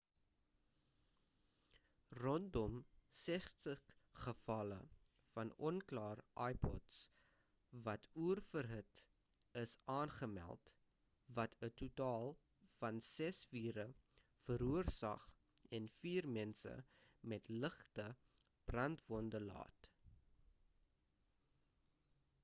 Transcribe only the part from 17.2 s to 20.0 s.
met ligte brandwonde laat